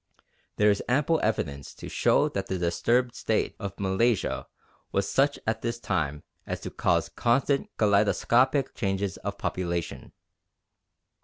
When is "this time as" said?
5.61-6.59